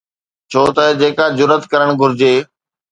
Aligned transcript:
ڇو 0.51 0.63
ته 0.75 0.85
جيڪا 0.99 1.25
جرئت 1.37 1.63
ڪرڻ 1.71 1.87
گهرجي. 1.99 2.33